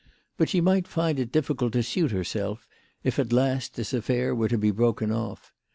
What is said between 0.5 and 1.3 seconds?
migbt find